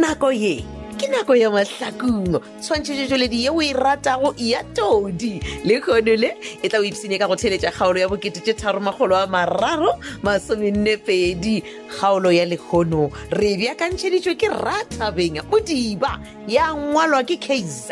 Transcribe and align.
Nakoye 0.00 0.66
nako 1.26 1.34
ya 1.36 1.50
mahlakumo 1.50 2.38
tshwantšhetšetšo 2.62 3.16
ledi 3.18 3.44
yeo 3.44 3.62
e 3.62 3.72
ratago 3.72 4.34
ya 4.38 4.62
todi 4.74 5.40
le 5.64 5.80
kgono 5.82 6.14
le 6.14 6.36
e 6.62 6.68
tla 6.70 6.78
o 6.78 6.82
ipsene 6.86 7.18
ka 7.18 7.26
go 7.26 7.34
theletša 7.36 7.72
kgaolo 7.74 7.98
ya 7.98 8.06
bokete 8.08 8.40
tše 8.46 8.52
tharomagolo 8.54 9.16
a 9.18 9.26
mararo 9.26 9.98
masomennepedi 10.22 11.62
kgaolo 11.98 12.30
ya 12.32 12.44
lekgono 12.46 13.10
re 13.34 13.56
bjakantšheditšwe 13.58 14.34
ke 14.38 14.46
rathabeng 14.54 15.42
modiba 15.50 16.18
ya 16.46 16.70
ngwalwa 16.74 17.24
ke 17.26 17.34
kz 17.42 17.90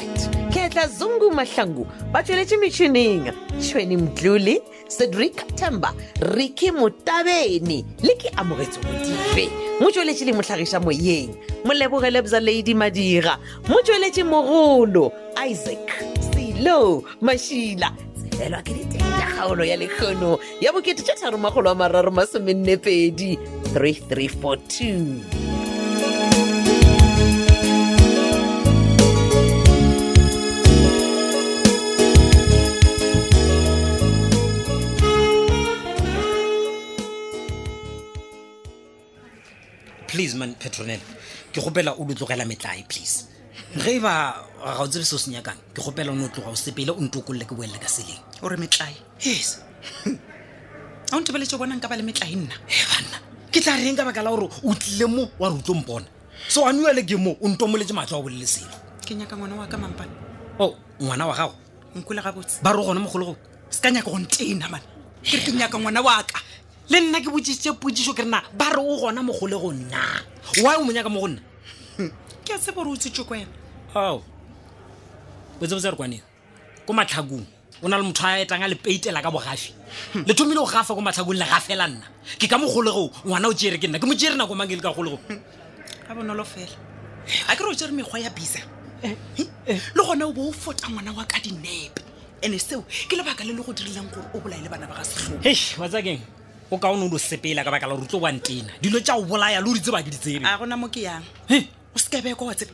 ketla 0.54 0.86
zungu 0.86 1.34
mahlangu 1.34 1.86
ba 2.14 2.22
tsweletše 2.22 2.54
metšhineng 2.62 3.34
tšhweni 3.58 3.96
mdlole 3.98 4.62
cedric 4.88 5.42
temba 5.58 5.90
riki 6.22 6.70
ke 6.70 6.72
motabene 6.72 7.82
le 8.02 8.14
ke 8.14 8.30
amogetse 8.38 8.78
modibe 8.78 9.50
mo 9.82 9.90
tsweletse 9.90 10.22
leng 10.26 10.36
motlhagisa 10.38 10.78
moyeng 10.80 11.34
molebogele 11.66 12.22
bza 12.22 12.38
ladi 12.40 12.74
madira 12.74 13.38
mo 13.68 13.82
tsweletse 13.82 14.22
mogolo 14.22 15.10
isaac 15.50 15.88
selo 16.30 17.02
mašila 17.24 17.90
tsebelwa 18.30 18.62
ke 18.62 18.70
diteng 18.78 19.02
ja 19.18 19.26
kgaolo 19.34 19.64
ya 19.66 19.74
lekgono 19.76 20.38
ya 20.62 20.70
bokete 20.70 21.02
tja 21.02 21.14
tharomagolo 21.18 21.74
a 21.74 21.74
mararo 21.74 22.10
masomenne 22.14 22.76
pedi 22.78 23.34
3 23.74 24.14
342 24.14 25.43
please 40.14 40.38
man 40.38 40.54
petronel 40.54 41.02
ke 41.50 41.58
gopela 41.58 41.98
o 41.98 42.06
lo 42.06 42.14
tlogela 42.14 42.46
metlae 42.46 42.86
please 42.86 43.26
ge 43.74 43.98
ba 43.98 44.38
ga 44.62 44.78
o 44.86 44.86
tsebe 44.86 45.02
se 45.02 45.14
o 45.14 45.18
se 45.18 45.30
nyakang 45.34 45.58
ke 45.74 45.82
gopela 45.82 46.12
o 46.14 46.14
ne 46.14 46.24
o 46.24 46.30
tloga 46.30 46.54
o 46.54 46.54
sepele 46.54 46.94
o 46.94 47.02
ntokolole 47.02 47.42
ke 47.50 47.54
boelele 47.58 47.82
ka 47.82 47.90
seleng 47.90 48.22
o 48.38 48.46
re 48.48 48.54
metlae 48.56 48.94
yes 49.26 49.58
a 51.10 51.16
o 51.18 51.20
ntebeletse 51.20 51.58
o 51.58 51.58
bonang 51.58 51.82
ka 51.82 51.90
ba 51.90 51.98
le 51.98 52.06
metlae 52.06 52.30
nna 52.38 52.54
banna 52.62 53.18
ke 53.50 53.58
tla 53.58 53.74
reng 53.74 53.98
ka 53.98 54.06
baka 54.06 54.22
la 54.22 54.30
gore 54.30 54.46
o 54.46 54.70
tlile 54.78 55.10
mo 55.10 55.26
wa 55.34 55.50
re 55.50 55.58
o 55.58 55.62
tlo 55.66 55.74
mpona 55.82 56.06
so 56.46 56.62
a 56.62 56.70
nuele 56.70 57.02
ke 57.02 57.18
mo 57.18 57.34
o 57.42 57.46
ntomoletse 57.50 57.90
matlho 57.90 58.22
a 58.22 58.22
bolele 58.22 58.46
selo 58.46 58.70
ke 59.02 59.18
nyaka 59.18 59.34
ngwana 59.34 59.58
wa 59.58 59.66
ka 59.66 59.74
mampane 59.78 60.14
o 60.62 60.64
oh, 60.64 60.72
ngwana 61.02 61.26
wa 61.26 61.34
gago 61.34 61.58
nkole 61.98 62.22
gabotse 62.22 62.62
ba 62.62 62.70
re 62.70 62.86
gone 62.86 63.02
mogologong 63.02 63.36
se 63.66 63.82
ka 63.82 63.90
nyaka 63.90 64.06
go 64.10 64.14
mane 64.18 64.30
ke 65.26 65.34
re 65.42 65.42
ke 65.42 65.50
nyaka 65.50 65.74
ngwana 65.74 65.98
wa 66.06 66.22
ka 66.22 66.38
le 66.90 66.98
nna 67.00 67.20
ke 67.20 67.30
botsitse 67.32 67.72
potsiso 67.80 68.12
ke 68.12 68.20
rena 68.26 68.42
ba 68.52 68.66
re 68.74 68.78
o 68.80 68.96
gona 69.00 69.22
mogole 69.24 69.56
go 69.56 69.70
nna 69.72 70.00
why 70.60 70.76
o 70.76 70.84
monyaka 70.84 71.08
mo 71.08 71.20
go 71.24 71.28
nna 71.32 71.40
ke 72.44 72.50
a 72.52 72.58
tseba 72.60 72.82
o 72.84 72.92
tsetse 72.96 73.24
ko 73.24 73.32
ena 73.34 73.46
ao 73.94 74.20
botsebotse 75.60 75.88
re 75.90 75.96
kwaneng 75.96 76.20
ko 76.86 76.90
matlhakong 76.92 77.46
o 77.82 77.88
na 77.88 77.96
le 77.96 78.04
motho 78.04 78.22
a 78.28 78.36
etang 78.40 78.60
a 78.62 78.68
le 78.68 78.76
ka 78.76 79.30
bogafi 79.32 79.72
le 80.28 80.34
thomile 80.34 80.60
go 80.60 80.66
gafa 80.66 80.92
ko 80.94 81.00
matlhakong 81.00 81.32
le 81.40 81.46
gafela 81.48 81.88
nna 81.88 82.04
ke 82.38 82.44
ka 82.46 82.58
mogolegoo 82.60 83.08
ngwana 83.24 83.48
o 83.48 83.54
tsere 83.54 83.80
ke 83.80 83.88
nna 83.88 83.98
ke 83.98 84.04
mo 84.04 84.12
tsere 84.14 84.36
nako 84.36 84.54
mang 84.54 84.70
e 84.70 84.76
le 84.76 84.82
ka 84.82 84.92
golego 84.92 85.16
ga 86.04 86.12
bonolo 86.14 86.44
fela 86.44 86.76
eh, 87.26 87.48
a 87.48 87.56
ke 87.56 87.64
re 87.64 87.72
o 87.72 87.74
tsere 87.74 87.92
mekgwa 87.96 88.20
ya 88.20 88.28
bisa 88.28 88.60
eh, 89.02 89.16
eh. 89.72 89.80
le 89.96 90.02
gona 90.04 90.28
o 90.28 90.32
bo 90.36 90.52
o 90.52 90.52
fota 90.52 90.92
ngwana 90.92 91.16
wa 91.16 91.24
ka 91.24 91.40
dinepe 91.40 92.04
and-e 92.44 92.58
seo 92.60 92.84
ke 93.08 93.16
lebaka 93.16 93.40
le 93.48 93.56
le 93.56 93.62
go 93.64 93.72
dirilang 93.72 94.12
gore 94.12 94.28
o 94.36 94.40
bolae 94.44 94.60
le 94.60 94.68
bana 94.68 94.84
ba 94.84 95.00
ga 95.00 95.04
setlhogo 95.08 95.40
wa 95.80 96.43
o 96.70 96.78
ka 96.78 96.90
o 96.90 96.96
ne 96.96 97.04
o 97.04 97.08
lo 97.08 97.18
sepela 97.18 97.62
ka 97.64 97.70
baka 97.70 97.86
la 97.86 97.94
gore 97.94 98.04
o 98.04 98.06
tlo 98.08 98.20
wa 98.20 98.32
ntena 98.32 98.70
dilo 98.80 99.00
tja 99.00 99.16
o 99.18 99.22
bolaya 99.24 99.60
le 99.60 99.68
o 99.70 99.74
ditseba 99.74 100.02
ke 100.02 100.10
ditsebe 100.10 100.44
a 100.46 100.56
gona 100.58 100.76
mo 100.76 100.88
ke 100.88 101.04
yang 101.04 101.22
o 101.92 101.98
sekebeko 101.98 102.46
wa 102.48 102.54
tsebe 102.54 102.72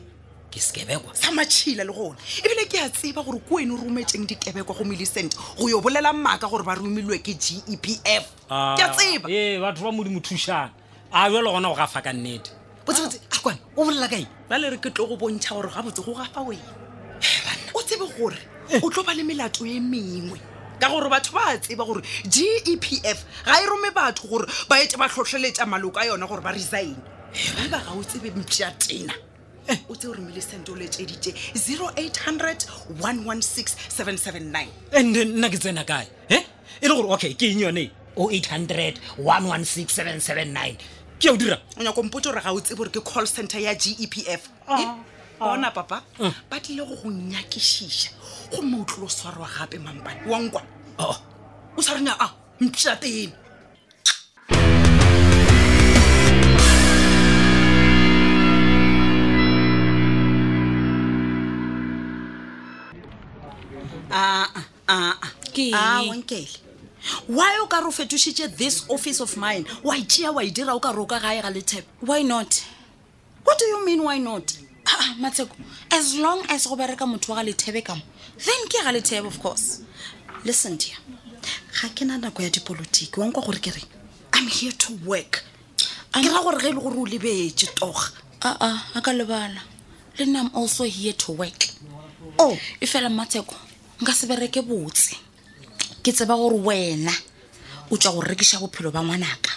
ke 0.51 0.59
sekebekwa 0.59 1.11
sa 1.13 1.31
matšhila 1.31 1.83
le 1.83 1.91
gona 1.91 2.17
ebile 2.43 2.65
ke 2.67 2.79
a 2.79 2.89
tseba 2.89 3.21
gore 3.23 3.39
ko 3.43 3.59
eno 3.59 3.75
rometeng 3.75 4.23
dikebekwa 4.25 4.75
go 4.75 4.83
millicent 4.87 5.35
go 5.59 5.67
yo 5.67 5.81
bolela 5.81 6.13
maaka 6.13 6.47
gore 6.47 6.63
ba 6.63 6.75
romilwe 6.79 7.19
ke 7.19 7.35
g 7.35 7.59
e 7.67 7.75
p 7.77 7.99
f 8.07 8.31
ke 8.47 8.81
a 8.81 8.87
tseba 8.95 9.27
ee 9.29 9.59
batho 9.59 9.83
ba 9.83 9.91
modimo 9.91 10.19
thušana 10.23 10.71
a 11.11 11.27
yole 11.29 11.51
gona 11.51 11.67
go 11.67 11.75
gafa 11.75 12.01
ka 12.01 12.13
nnete 12.15 12.51
botsebotse 12.87 13.19
akwane 13.29 13.59
o 13.75 13.83
bolela 13.83 14.07
kae 14.07 14.23
ba 14.47 14.55
le 14.57 14.71
re 14.71 14.77
ke 14.79 14.89
tlo 14.95 15.07
go 15.11 15.19
bontšha 15.19 15.51
gore 15.55 15.67
ga 15.67 15.83
botse 15.83 15.99
go 15.99 16.15
gafa 16.15 16.39
wena 16.39 16.63
o 17.75 17.83
tsebe 17.83 18.07
gore 18.15 18.39
eh. 18.71 18.79
o 18.79 18.87
tlo 18.87 19.03
ba 19.03 19.11
le 19.11 19.23
melato 19.27 19.67
e 19.67 19.79
mengwe 19.83 20.39
ka 20.81 20.89
gore 20.89 21.09
batho 21.09 21.31
ba 21.37 21.53
tseba 21.61 21.85
gore 21.85 22.01
g 22.27 22.43
e 22.65 22.75
p 22.81 22.99
f 23.05 23.23
ga 23.45 23.61
e 23.61 23.65
rome 23.69 23.91
batho 23.93 24.27
gore 24.27 24.45
ba 24.67 24.81
ete 24.83 24.97
ba 24.97 25.07
tlhotlheletsa 25.07 25.65
maloko 25.69 26.01
a 26.01 26.07
yona 26.09 26.25
gore 26.27 26.41
ba 26.41 26.51
resign 26.51 26.97
eba 27.61 27.77
ga 27.77 27.93
o 27.93 28.01
tsebe 28.03 28.31
mpša 28.33 28.71
tena 28.81 29.13
eh, 29.69 29.77
o 29.89 29.93
tse 29.95 30.07
o 30.09 30.13
romile 30.13 30.41
sente 30.41 30.73
o 30.73 30.75
letsedite 30.75 31.37
0ero 31.53 31.93
eight 32.01 32.17
hundred 32.25 32.65
one 32.99 33.21
one 33.29 33.41
six 33.41 33.75
seven 33.89 34.17
seven 34.17 34.51
nine 34.51 34.73
and 34.97 35.13
nna 35.15 35.49
ke 35.53 35.61
tsena 35.61 35.85
kae 35.85 36.03
e 36.33 36.41
e 36.81 36.87
le 36.89 36.95
gore 36.97 37.13
okay 37.13 37.37
ke 37.37 37.53
eng 37.53 37.61
yone 37.69 37.85
o 38.17 38.31
eight 38.33 38.49
hundred 38.49 38.97
one 39.21 39.45
one 39.45 39.63
six 39.65 39.93
seven 39.93 40.17
seven 40.19 40.49
nine 40.49 40.75
ke 41.21 41.29
ya 41.29 41.37
o 41.37 41.37
dira 41.37 41.61
o 41.77 41.85
nyakompotse 41.85 42.33
o 42.33 42.33
re 42.33 42.41
ga 42.41 42.57
o 42.57 42.59
tsebe 42.59 42.81
gore 42.81 42.89
ke 42.89 43.05
call 43.05 43.29
center 43.29 43.61
ya 43.61 43.77
g 43.77 43.93
e 44.01 44.09
p 44.09 44.25
f 44.25 44.49
ah 44.65 44.97
bona 45.41 45.71
papa 45.71 46.03
ba 46.49 46.59
tlile 46.61 46.85
go 46.85 46.95
go 46.95 47.09
nyakešiša 47.09 48.09
gomme 48.51 48.77
o 48.81 48.85
tlile 48.85 49.05
o 49.09 49.09
swarwa 49.09 49.47
gape 49.57 49.79
mampane 49.79 50.21
wa 50.29 50.39
nkwa 50.39 50.61
oh. 50.99 51.15
o 51.77 51.81
tshwarenya 51.81 52.13
a 52.19 52.25
ah, 52.25 52.31
mpša 52.61 52.95
teno 52.95 53.31
aankele 64.13 65.75
ah, 65.75 66.13
ah, 66.13 66.45
why 67.29 67.57
o 67.63 67.67
ka 67.67 67.79
re 67.81 67.87
o 67.89 67.91
fetošitše 67.91 68.47
this 68.57 68.85
office 68.89 69.19
of 69.23 69.37
mine 69.37 69.65
wa 69.83 69.97
itšea 69.97 70.31
wa 70.31 70.43
e 70.43 70.51
dira 70.51 70.73
o 70.75 70.79
ka 70.79 70.91
re 70.91 70.99
o 71.01 71.05
ka 71.05 71.17
gae 71.19 71.41
ga 71.41 71.49
lethepe 71.49 71.87
why 72.05 72.21
not 72.23 72.61
what 73.45 73.57
do 73.59 73.65
you 73.65 73.81
mean 73.85 74.03
why 74.05 74.19
not 74.19 74.61
aa 74.87 74.95
ah, 74.99 75.15
matsheko 75.19 75.55
as 75.89 76.15
long 76.15 76.45
as 76.49 76.67
go 76.69 76.75
bereka 76.75 77.05
motho 77.05 77.31
wa 77.31 77.37
ga 77.37 77.43
lethebe 77.43 77.81
ka 77.83 77.95
mo 77.95 78.01
then 78.37 78.67
ke 78.69 78.81
ga 78.83 78.91
lethebe 78.91 79.27
of 79.27 79.37
course 79.39 79.81
listen 80.43 80.77
dear 80.77 80.97
ga 81.81 81.89
ke 81.89 82.05
na 82.05 82.17
nako 82.17 82.41
ya 82.41 82.49
dipolotiki 82.49 83.19
wa 83.19 83.25
nkwa 83.27 83.43
gore 83.45 83.59
ke 83.59 83.71
re 83.71 83.83
i'm 84.39 84.47
here 84.47 84.71
to 84.73 84.93
work 85.05 85.43
ke 86.11 86.27
ra 86.27 86.41
gore 86.43 86.57
ge 86.61 86.67
e 86.67 86.71
le 86.73 86.79
gore 86.81 86.97
o 86.97 87.05
lebetse 87.05 87.67
toga 87.75 88.11
aa 88.41 88.57
ah, 88.59 88.61
ah, 88.67 88.81
a 88.95 89.01
ka 89.01 89.13
lebala 89.13 89.61
le 90.17 90.25
nna 90.25 90.39
am 90.39 90.51
also 90.55 90.83
here 90.83 91.13
to 91.13 91.31
work 91.31 91.67
o 92.37 92.53
oh. 92.53 92.57
e 92.79 92.85
fela 92.87 93.09
matsheko 93.09 93.55
nka 94.01 94.13
se 94.13 94.27
bereke 94.27 94.61
botse 94.61 95.15
ke 96.01 96.11
tseba 96.13 96.35
gore 96.35 96.55
wena 96.57 97.13
o 97.91 97.97
tswa 97.97 98.11
go 98.11 98.21
rekiša 98.21 98.59
bophelo 98.59 98.91
ba 98.91 99.03
ngwanaka 99.03 99.51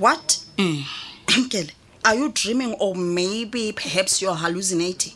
what 0.00 0.38
mm. 0.58 0.84
nkele 1.36 1.72
are 2.06 2.16
you 2.20 2.28
dreaming 2.38 2.72
or 2.86 2.94
maybe 2.94 3.62
perhaps 3.72 4.20
youare 4.22 4.36
hallucinating 4.42 5.14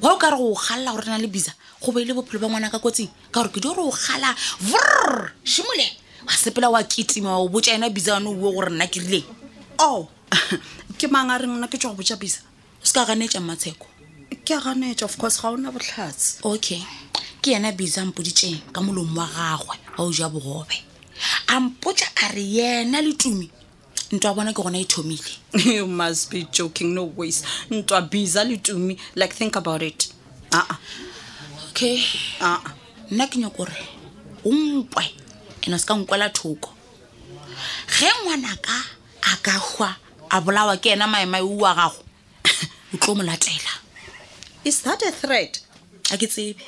wa 0.00 0.12
o 0.12 0.16
ka 0.16 0.30
re 0.30 0.36
go 0.36 0.54
galela 0.54 0.92
gore 0.92 1.02
re 1.06 1.10
na 1.10 1.18
le 1.18 1.26
bisa 1.26 1.52
go 1.82 1.90
beile 1.92 2.14
bophelo 2.14 2.38
ba 2.40 2.46
ngwana 2.48 2.70
ka 2.70 2.78
kotsing 2.78 3.10
ka 3.32 3.40
gore 3.42 3.50
ke 3.50 3.60
dio 3.60 3.74
gore 3.74 3.88
o 3.88 3.94
gala 4.06 4.30
vrr 4.60 5.32
simole 5.44 5.84
wa 6.26 6.32
sepela 6.32 6.70
wa 6.70 6.80
ketima 6.82 7.38
o 7.38 7.48
botsa 7.48 7.72
ena 7.74 7.90
bisaano 7.90 8.30
uo 8.30 8.52
gore 8.54 8.70
nna 8.70 8.86
ke 8.86 9.00
rileng 9.00 9.26
o 9.82 9.98
oh. 9.98 10.08
ke 10.98 11.08
mang 11.10 11.30
a 11.30 11.38
reng 11.38 11.58
nna 11.58 11.66
ke 11.66 11.76
tswa 11.78 11.90
go 11.90 11.98
botsa 12.02 12.16
bisa 12.16 12.40
o 12.82 12.86
se 12.86 12.94
ka 12.94 13.02
ganetsang 13.04 13.42
matsheko 13.42 13.86
ke 14.46 14.54
ganetsa 14.62 15.02
e 15.02 15.04
of 15.10 15.16
course 15.18 15.42
ga 15.42 15.50
o 15.50 15.56
nna 15.58 15.72
botlhatse 15.74 16.38
okay 16.46 16.86
ke 17.42 17.50
yena 17.50 17.72
bisa 17.74 18.06
mpoditšeng 18.06 18.70
ka 18.70 18.78
molomo 18.80 19.18
wa 19.18 19.26
gagwe 19.26 19.74
ga 19.98 20.04
o 20.06 20.10
ja 20.14 20.28
bogobe 20.30 20.86
a 21.46 21.60
mpotša 21.60 22.06
a 22.26 22.32
re 22.34 22.42
yena 22.42 23.00
le 23.00 23.12
tumi 23.14 23.50
ntwa 24.12 24.30
a 24.30 24.34
bona 24.34 24.52
ke 24.52 24.62
gona 24.62 24.78
e 24.78 24.84
thomile 24.84 25.30
you 25.74 25.86
must 25.86 26.30
be 26.30 26.44
joking 26.52 26.94
no 26.94 27.04
ways 27.16 27.44
ntwa 27.70 28.02
bisa 28.02 28.44
le 28.44 28.56
tumi 28.56 28.98
like 29.14 29.34
think 29.34 29.56
about 29.56 29.82
it 29.82 30.10
aa 30.52 30.58
uh 30.62 30.70
uh-uh. 30.70 30.76
-uh. 30.76 31.68
okay 31.70 32.02
aa 32.40 32.56
uh-uh. 32.56 32.70
nna 33.10 33.26
ke 33.26 33.38
nyako 33.38 33.64
re 33.64 33.78
o 34.44 34.52
nkwe 34.54 35.10
ene 35.62 35.78
se 35.78 35.86
ka 35.86 35.94
nkwela 35.94 36.30
thoko 36.30 36.74
ge 37.98 38.10
ngwana 38.22 38.56
ka 38.56 38.84
a 39.22 39.36
ka 39.42 39.58
hwa 39.58 39.96
a 40.30 40.40
bolawa 40.40 40.76
ke 40.76 40.90
ena 40.90 41.06
maemaeu 41.06 41.58
wa 41.60 41.74
gago 41.74 42.04
o 42.94 42.96
tlo 42.96 43.14
mo 43.14 43.22
latela 43.22 43.72
is 44.64 44.82
that 44.82 45.02
a 45.02 45.12
threat 45.12 45.60
a 46.10 46.16
ke 46.16 46.26
tsebe 46.26 46.64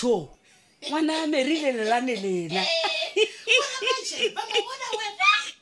tsho 0.00 0.30
ngwana 0.88 1.12
a 1.12 1.26
me 1.28 1.42
ri 1.44 1.60
lelelane 1.60 2.14
lena 2.24 2.62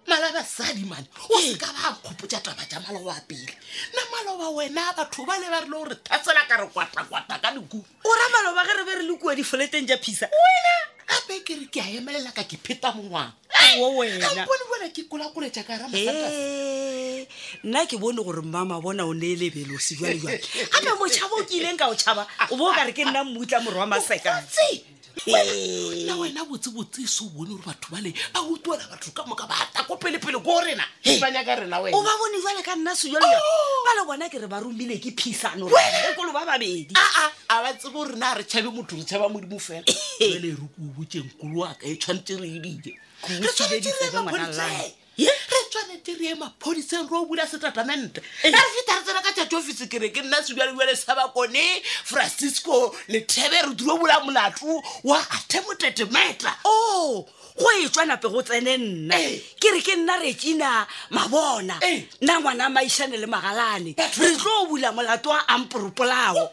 mala 0.09 0.33
basadi 0.33 0.89
mane 0.89 1.05
o 1.29 1.37
eh. 1.37 1.53
seka 1.53 1.69
ba 1.69 1.93
kgopotsa 2.01 2.41
taba 2.41 2.65
ja 2.65 2.81
malo 2.81 3.05
wa 3.05 3.13
pele 3.29 3.53
nna 3.93 4.01
malo 4.09 4.41
ba 4.41 4.49
wena 4.57 4.89
batho 4.97 5.21
ba 5.21 5.37
le 5.37 5.53
ba 5.53 5.61
rile 5.61 5.69
gore 5.77 5.95
thasela 6.01 6.49
ka 6.49 6.57
re 6.65 6.67
kwatakwata 6.73 7.37
ka 7.37 7.53
leku 7.53 7.77
o 7.77 8.09
ra 8.09 8.25
malo 8.33 8.57
ba 8.57 8.65
gere 8.65 8.83
be 8.89 8.93
re 8.95 9.03
le 9.05 9.13
kua 9.21 9.37
difoleteng 9.37 9.85
ja 9.85 10.01
phisa 10.01 10.25
wena 10.25 10.73
gape 11.05 11.45
ke 11.45 11.53
re 11.61 11.65
ke 11.69 11.77
a 11.79 11.87
emelela 12.01 12.33
ka 12.33 12.41
ke 12.49 12.57
pheta 12.57 12.89
mongwana 12.97 13.37
o 13.79 14.05
nna 17.61 17.81
ke 17.85 17.95
bone 17.99 18.21
gore 18.23 18.41
mama 18.41 18.79
bona 18.79 19.03
o 19.03 19.13
ne 19.13 19.27
e 19.35 19.35
lebelosi 19.35 19.99
jwalejwale 19.99 20.37
gape 20.39 20.91
motšhaba 20.99 21.33
o 21.35 21.43
ke 21.43 21.53
ileng 21.59 21.75
ka 21.79 21.91
o 21.91 21.95
tšhaba 21.95 22.23
o 22.55 22.55
bo 22.55 22.71
o 22.71 22.73
kare 22.73 22.93
ke 22.95 23.03
nna 23.03 23.25
mmutla 23.27 23.59
morwa 23.59 23.85
masekan 23.85 24.39
nna 25.27 26.15
wena 26.15 26.45
botsebotse 26.45 27.01
eh. 27.01 27.07
so 27.07 27.25
bone 27.25 27.49
gore 27.49 27.63
batho 27.65 27.89
bale 27.91 28.13
ba 28.33 28.41
utuela 28.41 28.87
batho 28.89 29.11
ka 29.13 29.23
moka 29.25 29.47
bata 29.47 29.83
ko 29.87 29.97
pelepele 29.97 30.37
ko 30.41 30.61
renao 30.61 30.85
eh. 31.03 31.19
ba 31.19 31.29
bone 32.13 32.37
jale 32.41 32.63
ka 32.63 32.75
nna 32.75 32.95
sejalo 32.95 33.25
oh. 33.27 33.83
ba 33.85 33.91
le 33.95 34.05
bona 34.07 34.29
ke 34.29 34.39
re 34.39 34.47
ba 34.47 34.59
romile 34.59 34.99
ke 35.01 35.11
phisano 35.11 35.67
ekolo 36.13 36.31
ba 36.31 36.45
babedi 36.45 36.93
ah, 36.95 37.25
ah. 37.25 37.29
a 37.49 37.55
ba 37.63 37.73
tse 37.75 37.89
bo 37.91 38.05
rena 38.05 38.31
a 38.31 38.35
re 38.39 38.43
tšhabe 38.43 38.69
motho 38.71 38.95
re 38.95 39.03
tšhaba 39.03 39.29
modimo 39.29 39.59
fela 39.59 39.83
ele 40.19 40.53
eh. 40.55 40.55
re 40.55 40.67
ko 40.71 40.79
botseng 40.95 41.29
kolo 41.37 41.65
aka 41.67 41.85
e 41.87 41.95
tshwanetse 41.97 42.35
re 42.39 42.47
ebile 42.55 42.93
re 43.27 43.47
tshwanetse 43.51 43.89
re 43.91 44.07
ebaponetse 44.07 44.95
tshwanete 45.79 45.79
eh. 45.79 45.79
e 45.79 45.79
eh. 46.11 46.17
re 46.19 46.25
ye 46.25 46.31
eh. 46.31 46.35
mapodiseng 46.37 47.09
re 47.09 47.17
o 47.17 47.25
bula 47.25 47.45
setatamente 47.45 48.19
a 48.19 48.47
re 48.47 48.51
fita 48.51 48.95
re 48.95 49.01
tsena 49.03 49.21
ka 49.21 49.31
chachofice 49.33 49.87
kere 49.89 50.09
ke 50.11 50.21
nna 50.21 50.41
sedualeuele 50.43 50.95
sa 50.95 51.15
bakone 51.15 51.81
francisco 52.03 52.95
lethebe 53.07 53.61
re 53.65 53.73
dire 53.75 53.89
o 53.91 53.97
bula 53.97 54.19
molato 54.25 54.81
wa 55.03 55.19
kgathe 55.19 55.61
motetemetla 55.67 56.51
o 56.65 57.27
go 57.57 57.65
e 57.77 57.89
tswanape 57.89 58.29
go 58.31 58.41
tsene 58.41 58.77
nna 58.77 59.17
ke 59.59 59.71
re 59.71 59.81
ke 59.81 59.95
nna 59.95 60.19
rekina 60.21 60.87
mabona 61.09 61.79
nna 62.21 62.39
ngwana 62.39 62.69
maišane 62.69 63.17
le 63.17 63.25
magalane 63.27 63.95
re 63.97 64.29
tlo 64.37 64.63
o 64.63 64.65
bula 64.67 64.91
molato 64.91 65.29
wa 65.29 65.47
amporopolao 65.47 66.49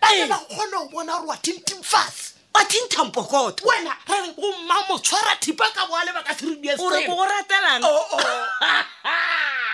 kgona 0.00 0.38
o 0.40 0.88
bona 0.88 0.88
gore 1.16 1.26
wa 1.26 1.36
tintimfase 1.36 2.39
bathinthampokoto 2.60 3.64
wena 3.68 3.92
re 4.08 4.20
re 4.20 4.32
bomma 4.36 4.74
motshwara 4.88 5.32
thipa 5.40 5.64
ka 5.74 5.86
boa 5.88 6.04
lebaka 6.04 6.34
seredi 6.36 6.68
ore 6.76 7.00
ko 7.08 7.14
go 7.16 7.24
ratelang 7.24 7.82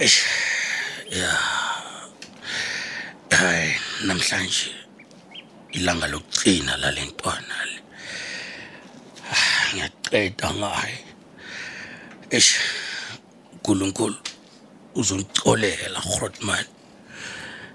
eish 0.00 0.24
ya 1.12 1.28
hay 3.36 3.68
namhlanje 4.08 4.72
ilanga 5.76 6.08
lokucina 6.08 6.72
lalentwana 6.80 7.56
le 7.68 7.76
ah, 9.28 9.52
ngiyaqeda 9.72 10.46
ngayo 10.56 10.98
eish 12.32 12.52
uNkulunkulu 13.52 14.16
uzongicolela 14.96 16.00
Grootman 16.08 16.64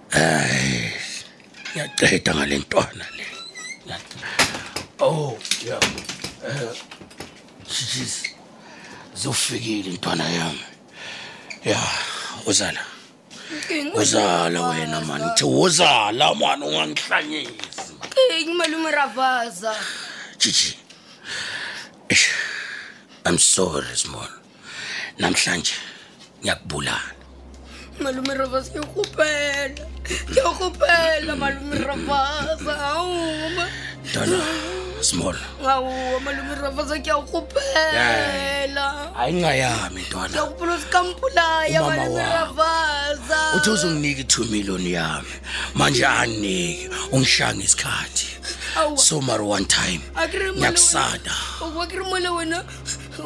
hay 0.10 0.90
ngiyaqeda 1.72 2.32
ngalentwana 2.34 3.06
le 3.18 3.26
oh 4.98 5.38
yeah 5.62 5.84
eh 6.50 6.74
Jesus 7.70 8.34
zofikile 9.14 9.94
intwana 9.94 10.26
yami 10.38 10.64
yeah 11.70 12.15
uzala 12.46 12.82
uzala 13.98 14.60
wena 14.70 15.00
mani 15.08 15.30
thi 15.38 15.46
uzala 15.46 16.26
mani 16.40 16.64
ungangihlanyisi 16.70 17.86
king 18.14 18.50
malume 18.60 18.90
ravaza 18.94 19.74
jiji 20.38 20.74
i'm 23.26 23.38
sorry 23.42 23.90
small 23.98 24.30
namhlanje 25.18 25.74
ngiyakubulala 26.44 27.10
malume 28.02 28.34
ravaza 28.38 28.70
ngiyakhuphela 28.78 29.84
ngiyakhuphela 30.30 31.32
malume 31.36 31.78
ravaza 31.90 32.74
awuma 32.94 33.66
dona 34.14 34.46
small 35.12 35.36
ngawo 35.62 36.20
malume 36.26 36.56
rafaza 36.64 36.96
kuyakhuphela 37.02 38.86
hayi 39.18 39.34
ngayami 39.42 40.02
ntwana 40.06 40.30
ngiyakhuphela 40.34 40.76
sikampulaya 40.82 41.80
malume 41.88 42.24
rafaza 42.36 43.40
uthi 43.58 43.70
uzonginika 43.76 44.22
i2 44.26 44.36
million 44.54 44.84
yami 44.96 45.36
manje 45.78 46.06
aniki 46.08 46.90
ungishanga 47.14 47.64
isikhathi 47.68 48.28
so 49.06 49.22
mara 49.28 49.44
one 49.56 49.66
time 49.78 50.02
ngiyakusada 50.58 51.34
ukwakirimole 51.66 52.30
wena 52.38 52.60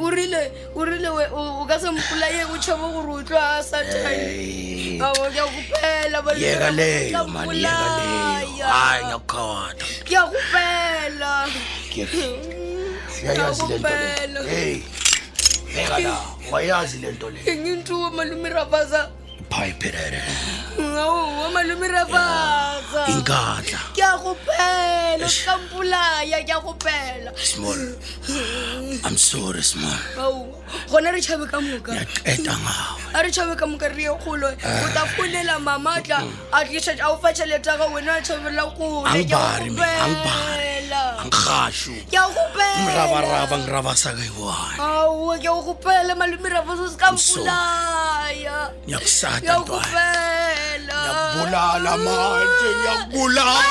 urile 0.04 0.42
urile 0.80 1.10
we 1.16 1.24
uka 1.64 1.76
se 1.82 1.88
mpulaye 1.96 2.42
o 2.44 2.56
tshaba 2.62 2.88
gore 2.94 3.12
o 3.20 3.24
tlo 3.28 3.40
satane 3.70 5.00
awo 5.08 5.24
ke 5.32 5.40
go 5.42 5.48
phela 5.80 6.20
ba 6.26 6.32
yeka 6.36 6.70
leyo 6.78 7.24
man 7.34 7.48
yeka 7.56 7.90
leyo 8.00 8.66
hayi 8.68 9.04
ngiyakukhatha 9.06 9.86
ngiyakupela 10.04 10.69
hey 14.50 14.84
beka 15.74 15.98
la 16.06 16.16
wayazi 16.52 16.98
le 17.02 17.12
nto 17.12 17.30
le 17.30 17.40
ngintuwa 17.58 18.12
malume 18.12 18.50
rabaza 18.50 19.10
phayi 19.52 19.74
phelele 19.82 20.22
malume 21.54 21.88
rabaza 21.88 23.02
inkatla 23.14 23.80
ke 23.96 24.04
a 24.04 24.18
gopela 26.64 27.38
small 27.38 27.82
i'm 29.06 29.18
sorry 29.18 29.62
small 29.64 30.02
gona 30.90 31.12
re 31.14 31.20
tšhabe 31.22 31.46
ka 31.52 31.60
moka 31.62 31.92
a 33.14 33.24
re 33.26 33.30
tšhabe 33.30 33.56
ka 33.58 33.66
moka 33.66 33.90
re 33.90 34.04
ye 34.10 34.14
kgolo 34.22 34.48
o 34.54 34.88
ta 34.94 35.04
folela 35.18 35.60
mamatla 35.60 36.22
a 36.54 37.10
o 37.12 37.18
fa 37.18 37.34
wena 37.94 38.14
a 38.14 38.22
tšhabelela 38.22 38.64
kgole 38.74 39.80
angiqasho 41.22 41.92
ngiyakubela 42.08 42.80
mrabaraba 43.10 43.56
ngirabasa 43.60 44.10
kayi-one 44.18 44.78
awu 44.80 45.36
ngiyakubela 45.36 46.12
malume 46.20 46.50
rabaso 46.56 46.84
sikambulaya 46.94 48.58
ngiyakusada 48.88 49.40
ngiyakubela 49.40 50.98
ngiyakubulala 51.00 51.92
manje 52.06 52.68
ngiyakubulala 52.76 53.66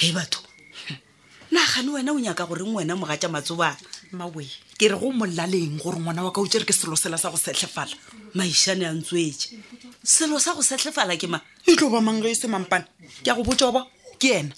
hey 0.00 0.12
Batu. 0.16 0.49
na 1.50 1.66
gane 1.66 1.90
wena 1.90 2.10
o 2.14 2.18
nyaka 2.18 2.46
gore 2.46 2.62
ngwena 2.64 2.94
mogatsa 2.94 3.28
matsobana 3.28 3.74
ke 4.78 4.86
re 4.88 4.96
go 4.96 5.10
molaleng 5.10 5.76
gore 5.82 5.98
ngwana 5.98 6.22
wa 6.22 6.30
ka 6.32 6.40
otsere 6.40 6.64
ke 6.64 6.72
selo 6.72 6.94
sela 6.94 7.18
sa 7.18 7.30
go 7.30 7.36
setlhefala 7.38 7.90
maišane 8.38 8.86
a 8.86 8.94
ntswetse 8.94 9.58
selo 10.02 10.38
sa 10.38 10.54
go 10.54 10.62
setlhefala 10.62 11.18
ke 11.18 11.26
ma 11.26 11.42
e 11.66 11.74
tlo 11.74 11.90
ba 11.90 11.98
mange 12.00 12.30
e 12.30 12.38
se 12.38 12.46
mampane 12.46 12.86
ke 13.22 13.28
a 13.34 13.34
go 13.34 13.42
botsoba 13.42 13.82
ke 14.18 14.46
ena 14.46 14.54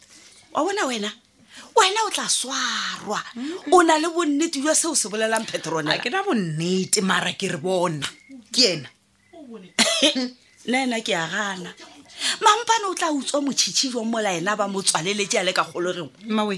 wa 0.53 0.65
bona 0.69 0.85
wena 0.85 1.09
wena 1.73 2.01
o 2.05 2.09
tla 2.13 2.29
swarwa 2.29 3.19
o 3.73 3.81
na 3.83 3.97
le 3.97 4.13
bonnete 4.13 4.61
jwa 4.61 4.77
seo 4.77 4.93
se 4.95 5.09
bolelang 5.09 5.49
petrona 5.49 5.97
ke 5.97 6.13
na 6.13 6.21
bonnete 6.23 7.01
mara 7.01 7.33
ke 7.33 7.49
re 7.57 7.61
bona 7.61 8.05
ke 8.53 8.77
ena 8.79 8.89
nna 10.69 10.77
ena 10.87 10.99
ke 11.01 11.17
a 11.17 11.25
gana 11.25 11.73
mampane 12.43 12.85
o 12.91 12.95
tla 12.95 13.11
utswa 13.13 13.41
motšhitšhi 13.41 13.89
jo 13.95 14.05
mola 14.05 14.31
ena 14.35 14.57
ba 14.57 14.67
motswaleletse 14.69 15.39
a 15.39 15.43
le 15.45 15.53
ka 15.55 15.65
kgolegong 15.65 16.11
mawe 16.29 16.57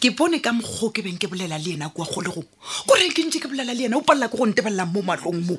ke 0.00 0.10
bone 0.18 0.40
ka 0.42 0.50
mokgo 0.52 0.90
ke 0.92 1.00
beng 1.06 1.16
ke 1.18 1.30
bolela 1.30 1.58
le 1.58 1.76
ena 1.78 1.88
kua 1.94 2.06
kgolegong 2.06 2.46
kore 2.86 3.06
ke 3.14 3.22
ntse 3.24 3.38
ke 3.38 3.48
bolela 3.48 3.72
le 3.74 3.86
ena 3.86 3.96
o 3.98 4.02
palela 4.02 4.28
ke 4.28 4.36
go 4.36 4.46
nte 4.46 4.62
balelang 4.66 4.90
mo 4.90 5.00
matlong 5.02 5.40
mo 5.46 5.56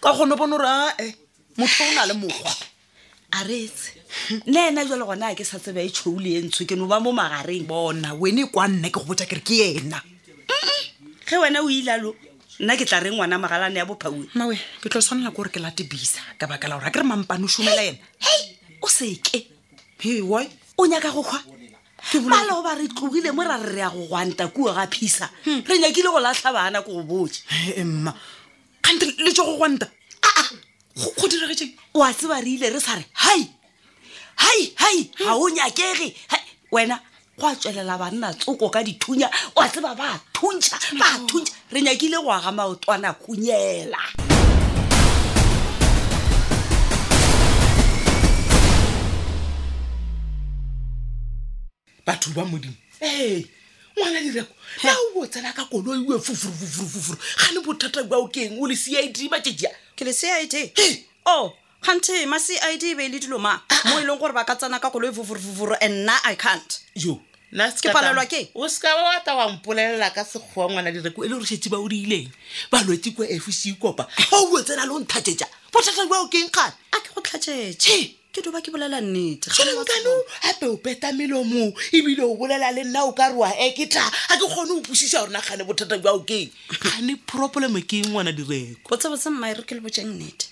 ka 0.00 0.14
kgone 0.16 0.34
bone 0.36 0.54
ore 0.56 0.68
ae 0.68 0.88
ah, 0.88 0.94
eh, 1.04 1.12
motho 1.58 1.84
o 1.84 1.92
na 1.94 2.04
le 2.08 2.14
mokgwa 2.16 2.52
a 3.36 3.44
retse 3.44 3.92
nna 4.48 4.66
ena 4.72 4.86
jwale 4.88 5.04
gona 5.04 5.30
a 5.32 5.36
ke 5.36 5.44
sa 5.44 5.60
tseba 5.60 5.82
e 5.84 5.92
tšhouli 5.92 6.34
e 6.40 6.40
ntsho 6.48 6.64
ke 6.64 6.76
no 6.76 6.88
ba 6.88 6.98
mo 7.00 7.12
magareng 7.12 7.68
bona 7.68 8.14
wene 8.16 8.48
kwa 8.48 8.68
nna 8.68 8.88
ke 8.88 8.96
go 9.00 9.04
botsa 9.06 9.28
kere 9.28 9.44
ke 9.44 9.82
ena 9.82 10.00
ge 11.28 11.36
wena 11.38 11.60
o 11.62 11.68
ile 11.68 11.92
alo 11.92 12.16
nna 12.60 12.76
ke 12.76 12.84
tla 12.88 13.00
re 13.00 13.12
ngwana 13.12 13.38
magalane 13.40 13.76
ya 13.76 13.84
bophaue 13.88 14.24
mawe 14.36 14.56
ke 14.80 14.88
tlo 14.88 15.00
tshwanela 15.00 15.32
ke 15.32 15.36
gore 15.36 15.50
ke 15.52 15.60
late 15.60 15.84
bisa 15.88 16.20
ka 16.40 16.46
baka 16.48 16.68
la 16.68 16.76
gore 16.80 16.88
a 16.88 16.92
ke 16.92 17.00
re 17.00 17.06
mampane 17.08 17.44
o 17.48 17.48
somela 17.48 17.80
ena 17.80 18.00
o 18.82 18.88
seke 18.88 19.46
hey, 19.98 20.20
o 20.76 20.86
nyaka 20.86 21.10
go 21.10 21.22
kgwa 21.22 22.28
malo 22.28 22.62
ba 22.66 22.74
re 22.74 22.88
tlogile 22.90 23.30
mo 23.32 23.42
ra 23.42 23.56
re 23.56 23.76
re 23.76 23.80
ya 23.80 23.90
go 23.90 24.06
gwanta 24.10 24.48
kuo 24.48 24.74
ga 24.74 24.86
phisa 24.90 25.30
hmm. 25.44 25.62
re 25.66 25.78
nyakile 25.78 26.08
go 26.10 26.18
latlha 26.18 26.52
bana 26.52 26.82
ko 26.82 26.98
go 27.02 27.02
boje 27.02 27.42
emma 27.76 28.12
kgante 28.82 29.02
le 29.22 29.30
tswa 29.30 29.46
go 29.46 29.56
gwanta 29.56 29.86
aa 29.86 30.28
ah, 30.28 30.50
ah. 30.50 31.20
go 31.20 31.28
diregetse 31.28 31.70
oa 31.94 32.12
tseba 32.14 32.40
re 32.40 32.50
ile 32.58 32.70
re 32.70 32.80
sa 32.80 32.98
re 32.98 33.04
hai 33.12 33.46
hai 34.34 34.74
hai 34.74 34.98
hmm. 35.06 35.26
ga 35.26 35.34
o 35.38 35.46
nyakege 35.48 36.14
wena 36.74 36.98
go 37.38 37.46
a 37.46 37.54
tswelela 37.56 37.94
banna 37.98 38.34
tsoko 38.34 38.66
ka 38.68 38.82
dithunya 38.82 39.30
oa 39.54 39.68
tseba 39.70 39.94
ba 39.94 40.10
thuntšha 40.34 40.98
ba 40.98 41.06
thuntšha 41.30 41.54
re 41.70 41.82
nyakile 41.86 42.18
go 42.18 42.32
aga 42.34 42.50
maotwana 42.52 43.14
khunyela 43.14 44.21
batho 52.06 52.30
ba 52.30 52.44
modimo 52.44 52.74
ee 53.02 53.44
ngwana 53.98 54.20
direko 54.20 54.54
na 54.82 54.96
o 54.98 55.14
bo 55.14 55.26
tsena 55.26 55.52
ka 55.52 55.64
kolo 55.64 55.94
iwe 55.94 56.18
fufurufufurufuru 56.20 57.18
ga 57.38 57.50
ne 57.52 57.60
bothata 57.60 58.02
bao 58.04 58.28
keng 58.28 58.58
o 58.60 58.66
le 58.66 58.76
c 58.76 58.90
i 58.98 59.08
d 59.08 59.28
maea 59.28 59.74
ke 59.96 60.04
le 60.04 60.12
c 60.12 60.26
i 60.30 60.46
d 60.46 60.72
o 61.26 61.52
gante 61.82 62.26
ma 62.26 62.38
c 62.40 62.56
i 62.58 62.78
d 62.78 62.94
be 62.94 63.04
e 63.06 63.08
le 63.08 63.18
dilo 63.18 63.38
ma 63.38 63.60
ah, 63.68 63.80
ah. 63.84 63.88
mo 63.90 64.00
e 64.00 64.04
leng 64.04 64.18
gore 64.18 64.32
ba 64.32 64.44
ka 64.44 64.54
tsena 64.56 64.80
ka 64.80 64.90
kolo 64.90 65.08
e 65.08 65.12
fufurufufuru 65.12 65.76
and 65.80 66.04
nna 66.08 66.16
i 66.24 66.34
can't 66.34 66.80
ke 66.98 67.88
palelwa 67.94 68.24
ke 68.26 68.48
o 68.56 68.64
seka 68.68 68.88
ba 68.96 69.20
ata 69.22 69.34
wa 69.34 69.52
mpolelela 69.60 70.10
ka 70.10 70.24
sekgowa 70.24 70.72
ngwana 70.74 70.90
direko 70.90 71.22
e 71.24 71.28
le 71.28 71.36
rosetse 71.38 71.68
ba 71.70 71.76
o 71.78 71.84
diileng 71.86 72.30
balwetse 72.70 73.12
ko 73.14 73.22
fc 73.28 73.76
kopa 73.78 74.08
ga 74.10 74.26
o 74.40 74.48
bo 74.50 74.62
tsena 74.64 74.82
le 74.82 74.90
go 74.90 74.98
nthatseja 75.04 75.46
bothata 75.70 76.06
bao 76.08 76.26
keng 76.32 76.48
gane 76.50 76.72
a 76.90 76.98
ke 76.98 77.12
go 77.14 77.20
tlhatsetse 77.22 78.21
ke 78.32 78.40
doba 78.42 78.64
ke 78.64 78.72
bolela 78.72 78.96
nnete 79.04 79.52
gaankano 79.52 80.12
gape 80.42 80.64
o 80.66 80.76
peta 80.84 81.12
melo 81.12 81.42
moo 81.44 81.68
ebile 81.96 82.24
o 82.24 82.32
bolela 82.40 82.72
le 82.72 82.82
nna 82.88 83.04
o 83.04 83.12
ka 83.18 83.28
roa 83.28 83.50
eketa 83.64 84.00
ga 84.08 84.36
ke 84.40 84.46
kgone 84.52 84.72
go 84.72 84.80
kosisa 84.88 85.20
gore 85.20 85.32
nagane 85.36 85.64
bothata 85.68 86.00
jwa 86.00 86.12
okeng 86.16 86.48
gane 86.80 87.12
problem 87.32 87.76
ke 87.84 88.00
ngwana 88.08 88.32
direko 88.32 88.88
botsabotse 88.88 89.28
mmaere 89.30 89.60
ke 89.68 89.76
le 89.76 89.84
boje 89.84 90.00
nnete 90.00 90.48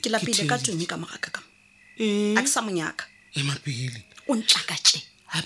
ke 0.00 0.08
lapile 0.08 0.48
ka 0.48 0.56
tumi 0.64 0.88
ka 0.88 0.96
moga 0.96 1.20
kakam 1.20 1.44
a 2.00 2.40
ke 2.40 2.48
sa 2.48 2.64
monyaka 2.64 3.04
emapele 3.36 4.00
o 4.24 4.32
ntlaka 4.40 4.80
e 4.96 5.00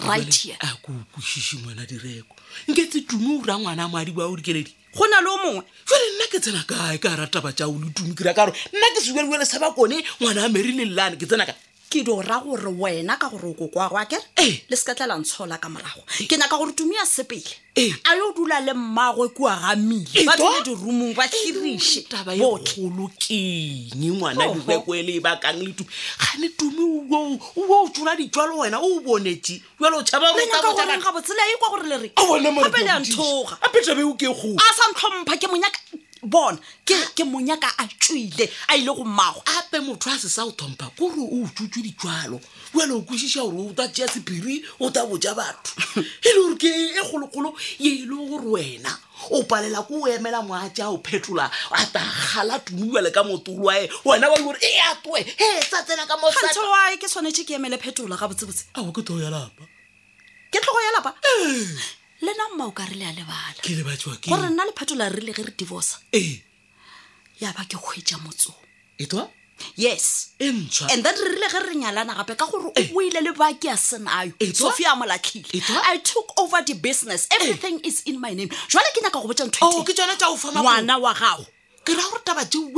right 0.07 0.31
here 0.33 0.57
a 0.63 0.71
ko 0.79 0.95
kosise 1.11 1.59
ngwana 1.59 1.91
direko 1.91 2.39
nketse 2.71 3.03
tumi 3.03 3.35
o 3.35 3.43
ra 3.43 3.59
ngwana 3.59 3.91
moadi 3.91 4.15
boa 4.15 4.31
o 4.31 4.39
dikeledi 4.39 4.71
go 4.97 5.05
na 5.07 5.21
le 5.21 5.29
o 5.35 5.37
mongwe 5.45 5.63
fele 5.89 6.07
nna 6.17 6.25
ke 6.33 6.39
tsena 6.43 6.63
kae 6.71 6.97
ka 7.03 7.11
rataba 7.21 7.51
tsa 7.57 7.67
o 7.71 7.75
le 7.83 7.89
tumikira 7.97 8.33
ka 8.37 8.47
gore 8.47 8.55
nna 8.75 8.89
ke 8.95 9.01
seuelele 9.05 9.45
sa 9.51 9.59
bakone 9.63 9.97
ngwana 10.21 10.41
a 10.45 10.49
mary 10.55 10.73
le 10.79 10.85
llane 10.97 11.17
ke 11.19 11.27
tsenaka 11.29 11.53
ke 11.95 12.03
dio 12.03 12.19
ra 12.27 12.41
gore 12.43 12.73
wena 12.79 13.15
ka 13.17 13.29
gore 13.31 13.55
o 13.55 13.55
kokoa 13.55 13.89
go 13.89 13.97
akere 14.03 14.25
ee 14.37 14.59
le 14.69 14.77
seketlela 14.77 15.15
ntshola 15.15 15.59
ka 15.63 15.69
morago 15.71 16.03
ke 16.27 16.35
naka 16.37 16.59
gore 16.59 16.75
tumi 16.75 16.99
a 16.99 17.07
sepele 17.07 17.55
e 17.79 17.95
a 18.11 18.17
yo 18.19 18.35
o 18.35 18.35
dula 18.35 18.59
le 18.61 18.75
mmaagwe 18.75 19.29
kua 19.31 19.55
ga 19.55 19.77
mmile 19.79 20.27
ba 20.27 20.35
tle 20.35 20.59
dirumong 20.75 21.15
ba 21.15 21.29
tlirise 21.31 22.03
taba 22.11 22.35
e 22.35 22.43
gologolokeng 22.43 23.95
ngwana 23.95 24.51
direko 24.67 24.91
e 24.91 25.03
le 25.07 25.13
e 25.15 25.21
bakang 25.23 25.63
le 25.63 25.71
tumi 25.79 25.87
ga 26.19 26.29
ne 26.43 26.49
tumi 26.59 26.83
o 26.83 27.39
o 27.63 27.89
tsola 27.95 28.19
dijalo 28.19 28.59
wena 28.59 28.83
o 28.83 28.99
o 28.99 28.99
bonetse 28.99 29.63
jalo 29.79 30.03
o 30.03 30.03
tshabaaoreaga 30.03 31.15
botsela 31.15 31.47
e 31.47 31.55
kwa 31.63 31.71
gore 31.79 31.87
le 31.87 31.97
re 32.03 32.09
gape 32.11 32.83
le 32.83 32.91
a 32.91 32.99
nthoga 32.99 33.55
gape 33.63 33.79
tabeo 33.87 34.19
ke 34.19 34.27
go 34.27 34.51
a 34.59 34.67
sa 34.75 34.91
ntlhompha 34.91 35.39
ke 35.39 35.47
monyaka 35.47 35.79
bona 36.25 36.59
ke 36.87 37.25
monyaka 37.25 37.69
a 37.79 37.87
tswile 37.87 38.49
a 38.69 38.77
ile 38.77 38.93
go 38.95 39.05
mmago 39.05 39.43
ape 39.57 39.81
motho 39.81 40.09
a 40.11 40.19
se 40.19 40.29
sa 40.29 40.45
o 40.45 40.51
thompa 40.51 40.91
kore 40.99 41.19
o 41.21 41.45
utswtswe 41.45 41.83
dijalo 41.83 42.41
wale 42.75 42.93
o 42.93 43.01
kwesiša 43.03 43.41
gore 43.45 43.69
o 43.71 43.73
ta 43.73 43.87
tea 43.89 44.09
sephiri 44.09 44.65
o 44.81 44.91
ta 44.91 45.05
boja 45.07 45.35
batho 45.35 45.73
e 46.01 46.29
le 46.35 46.41
gore 46.43 46.57
ke 46.57 46.69
e 46.69 47.03
kgolokgolo 47.09 47.53
ye 47.79 47.91
e 48.03 48.05
le 48.09 48.17
gore 48.29 48.47
wena 48.47 48.93
o 49.31 49.43
palela 49.45 49.83
ko 49.87 50.03
o 50.05 50.09
emela 50.09 50.43
moatse 50.43 50.83
a 50.83 50.89
o 50.91 50.99
phetola 50.99 51.51
a 51.71 51.85
ta 51.87 52.01
gala 52.03 52.59
tumuwale 52.59 53.11
ka 53.13 53.23
motolo 53.25 53.63
wae 53.69 53.89
wena 54.05 54.29
wa 54.29 54.37
le 54.37 54.43
gore 54.45 54.59
e 54.63 54.81
atoe 54.91 55.21
e 55.21 55.63
sa 55.71 55.83
tsena 55.83 56.07
ka 56.07 56.17
mosaaae 56.17 56.97
ke 56.97 57.07
tshwanetse 57.09 57.45
ke 57.45 57.55
emele 57.57 57.79
phetola 57.79 58.17
ga 58.17 58.29
botsebotse 58.29 58.65
ao 58.75 58.93
ke 58.93 59.03
tlhogo 59.05 59.23
ya 59.23 59.31
lapa 59.31 59.53
ke 60.51 60.59
tlhogo 60.61 60.81
ya 60.81 60.91
lapa 60.97 61.13
le 62.25 62.33
na 62.33 62.45
mmao 62.55 62.71
ka 62.73 62.85
re 62.87 62.97
le 62.97 63.05
a 63.05 63.13
lebalagore 63.13 64.51
nna 64.51 64.65
lephetho 64.65 64.95
la 64.97 65.09
rile 65.09 65.33
ge 65.33 65.43
re 65.45 65.53
divorsa 65.59 65.97
ya 67.41 67.53
ba 67.53 67.65
ke 67.69 67.77
kgwetsa 67.77 68.17
motsong 68.25 68.57
yes 69.77 70.33
e 70.41 70.49
and 70.49 71.05
then 71.05 71.17
re 71.21 71.29
rile 71.37 71.49
ge 71.53 71.61
re 71.69 71.75
nyalana 71.77 72.15
gape 72.17 72.37
ka 72.37 72.47
gore 72.49 72.73
o 72.73 73.01
ile 73.03 73.21
le 73.21 73.33
baki 73.37 73.69
a 73.69 73.77
senayo 73.77 74.33
sophia 74.57 74.93
a 74.93 74.97
molatlhile 74.97 75.61
i 75.93 75.99
took 75.99 76.33
over 76.41 76.63
the 76.65 76.75
business 76.75 77.27
everything 77.31 77.79
is 77.85 78.03
in 78.07 78.21
my 78.21 78.33
name 78.35 78.49
jale 78.69 78.91
ke 78.97 79.05
nyaka 79.05 79.21
go 79.21 79.29
botsa 79.29 79.45
e 79.45 79.61
oh, 79.63 79.85
ngwana 79.85 80.99
wa 81.01 81.13
gago 81.15 81.47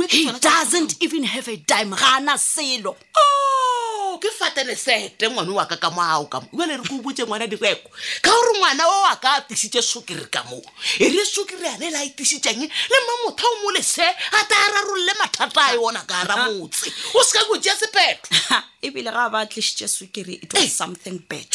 he 0.09 0.29
doesn't 0.43 1.01
even 1.01 1.23
have 1.23 1.47
a 1.47 1.55
dime 1.55 1.95
ga 1.95 2.17
ana 2.19 2.37
selo 2.37 2.91
oh, 3.15 4.19
tenesete 4.57 5.29
ngwane 5.29 5.51
wa 5.53 5.65
ka 5.65 5.77
ka 5.77 5.89
moao 5.91 6.25
ka 6.29 6.39
mo 6.41 6.47
ibele 6.53 6.77
re 6.81 6.83
ko 6.89 6.97
botse 7.05 7.21
ngwana 7.23 7.45
direko 7.45 7.89
ka 8.25 8.31
gore 8.33 8.53
ngwana 8.57 8.87
wa 8.89 9.01
wa 9.01 9.15
ka 9.21 9.29
a 9.37 9.41
tisitse 9.45 9.81
sukiri 9.85 10.25
ka 10.33 10.41
moo 10.49 10.61
e 10.99 11.09
re 11.13 11.21
sukiri 11.25 11.61
yane 11.65 11.91
le 11.93 11.97
a 11.97 12.03
e 12.05 12.09
tisitseng 12.17 12.57
le 12.61 12.97
ma 13.05 13.13
motho 13.23 13.45
o 13.45 13.55
mo 13.61 13.69
lese 13.77 14.01
a 14.01 14.41
ta 14.49 14.55
rarolole 14.73 15.13
mathata 15.21 15.61
a 15.61 15.73
yona 15.77 16.01
ka 16.09 16.15
ara 16.25 16.35
motse 16.49 16.89
o 17.13 17.21
seka 17.21 17.45
kotsea 17.45 17.77
sepeto 17.77 18.29
ebile 18.81 19.13
ga 19.13 19.29
ba 19.29 19.45
tlisitse 19.45 19.85
sukiri 19.87 20.41
it 20.41 20.53
was 20.53 20.63
eh. 20.65 20.69
something 20.73 21.21
bet 21.29 21.53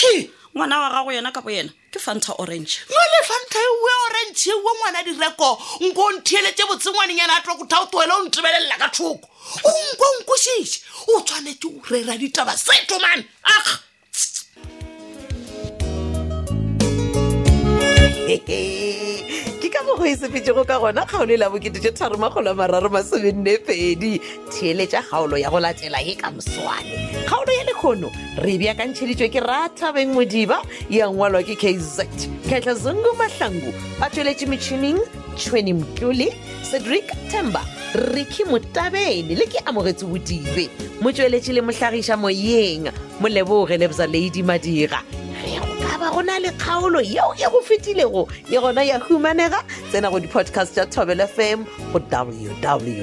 ngwana 0.55 0.79
wa 0.79 0.89
gago 0.95 1.11
yona 1.11 1.35
ka 1.35 1.41
bo 1.43 1.51
yena 1.51 1.75
ke 1.91 1.99
fanta 1.99 2.39
orange 2.39 2.87
ole 2.87 3.19
fanta 3.27 3.59
ewe 3.59 3.93
orange 4.07 4.41
ewe 4.47 4.71
ngwana 4.79 5.03
direko 5.03 5.51
nko 5.91 6.03
ntheeletse 6.23 6.63
botsengwaneng 6.71 7.19
yana 7.19 7.35
a 7.35 7.43
tlwa 7.43 7.59
ko 7.59 7.65
thao 7.67 7.87
toele 7.91 8.13
o 8.15 8.23
ntebelelela 8.31 8.79
ka 8.79 8.89
thoko 8.89 9.27
o 9.65 9.69
nko 9.69 10.07
nkosise 10.23 10.81
o 11.09 11.21
tshwanetse 11.21 11.67
o 11.67 11.83
rera 11.91 12.15
ditaba 12.17 12.57
set 12.57 12.92
motho 12.93 13.01
mane 13.01 13.25
ah 13.47 13.71
ke 18.49 19.69
ka 19.73 19.81
mo 19.87 19.97
go 19.97 20.05
e 20.05 20.15
sepetsego 20.17 20.65
ka 20.69 20.79
gona 20.81 21.07
kgaolo 21.07 21.33
e 21.33 21.37
la 21.37 21.49
bokeee 21.51 21.93
tharomagolo 21.97 22.51
a 22.53 22.55
mararo 22.55 22.89
masomenne 22.93 23.57
pedi 23.67 24.13
theeletša 24.53 25.01
kgaolo 25.09 25.37
ya 25.37 25.51
go 25.51 25.61
latela 25.61 25.99
e 26.05 26.15
ka 26.15 26.31
moswane 26.31 27.25
kgaolo 27.27 27.53
ya 27.53 27.65
lekgono 27.65 28.09
re 28.45 28.59
beakantšheditšwe 28.61 29.29
ke 29.33 29.41
ratabeng 29.41 30.13
modiba 30.13 30.61
yangwalwa 30.91 31.43
ke 31.43 31.57
kz 31.57 32.05
kgetlha 32.47 32.75
zungu 32.75 33.15
mahlangu 33.19 33.73
ba 34.01 34.09
tsweletše 34.13 34.47
metšhining 34.47 35.01
tšhweni 35.37 35.73
mtlole 35.75 36.29
cedric 36.71 37.09
tembe 37.33 37.63
ricky 37.95 38.43
motabene 38.49 39.35
le 39.37 39.45
ke 39.47 39.61
amogetse 39.69 40.07
bodibe 40.09 40.71
motsweletši 41.05 41.53
le 41.53 41.61
motlhagiša 41.61 42.17
moyeng 42.17 42.89
moleboge 43.21 43.77
le 43.77 43.89
bza 43.89 44.07
ladi 44.09 44.43
madira 44.43 45.03
go 46.13 46.21
na 46.23 46.37
le 46.43 46.49
kgaolo 46.59 47.01
yeo 47.01 47.33
e 47.41 47.47
go 47.49 47.61
fetilego 47.65 48.27
le 48.51 48.59
gona 48.61 48.83
ya 48.85 48.99
humanega 48.99 49.63
tsena 49.91 50.11
go 50.11 50.19
di-podcast 50.21 50.77
ya 50.77 50.87
tobel 50.87 51.21
fm 51.25 51.65
go 51.93 52.01
www 52.11 53.03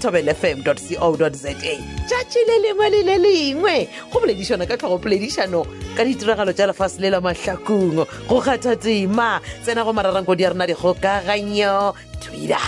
tobel 0.00 0.28
fm 0.34 0.56
co 0.64 0.72
za 0.74 1.52
tšatši 1.52 2.40
le 2.48 2.56
lengwe 2.64 2.88
le 2.90 3.02
le 3.02 3.16
lengwe 3.18 3.88
go 4.12 4.20
boledišana 4.20 4.66
ka 4.66 4.76
tlhogo 4.76 4.98
poledišano 4.98 5.64
ka 5.96 6.04
ditiragalo 6.04 6.52
tša 6.52 6.66
lefase 6.68 6.98
le 7.00 7.10
la 7.10 7.20
mahlakung 7.20 8.04
go 8.28 8.40
kgatha 8.40 8.76
tema 8.76 9.40
tsena 9.64 9.84
go 9.84 9.92
mararang 9.92 10.26
kodi 10.26 10.42
ya 10.42 10.50
rena 10.52 10.66
dikgokaganyo 10.68 11.94
twitter 12.20 12.60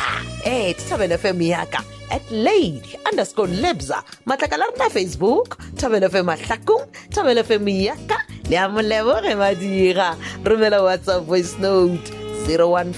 e 0.44 0.70
eh, 0.70 0.74
tithabela 0.76 1.14
fm 1.18 1.42
yaka 1.42 1.84
at 2.10 2.22
lady 2.30 2.96
underscore 3.10 3.50
lebza 3.64 3.98
matlaka 4.30 4.56
la 4.62 4.66
rena 4.70 4.88
facebook 4.96 5.50
thabela 5.82 6.06
fm 6.12 6.22
mahlakong 6.30 6.84
thabela 7.14 7.42
fm 7.50 7.68
yaka 7.86 8.18
le 8.50 8.56
a 8.64 8.68
molebore 8.76 9.32
madira 9.42 10.08
romela 10.50 10.80
whatsapp 10.88 11.24
voice 11.32 11.54
note 11.66 12.10
015 12.46 12.92